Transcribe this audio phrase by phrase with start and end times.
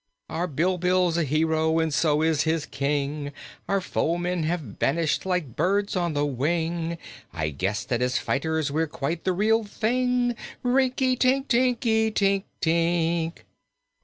[0.31, 3.31] Our Bilbil's a hero and so is his King;
[3.69, 6.97] Our foemen have vanished like birds on the wing;
[7.31, 12.09] I guess that as fighters we're quite the real thing Rink i tink, tink i
[12.11, 13.43] tink, tink!"